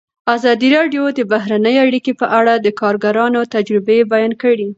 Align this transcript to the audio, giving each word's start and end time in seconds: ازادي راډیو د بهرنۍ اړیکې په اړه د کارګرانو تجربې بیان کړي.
ازادي 0.35 0.67
راډیو 0.77 1.03
د 1.17 1.19
بهرنۍ 1.31 1.75
اړیکې 1.85 2.13
په 2.21 2.25
اړه 2.39 2.53
د 2.57 2.67
کارګرانو 2.81 3.41
تجربې 3.55 3.99
بیان 4.11 4.31
کړي. 4.41 4.67